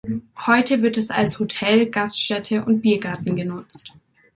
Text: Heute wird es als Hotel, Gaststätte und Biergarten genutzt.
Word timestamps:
Heute 0.47 0.81
wird 0.81 0.97
es 0.97 1.11
als 1.11 1.37
Hotel, 1.37 1.85
Gaststätte 1.91 2.65
und 2.65 2.81
Biergarten 2.81 3.35
genutzt. 3.35 3.93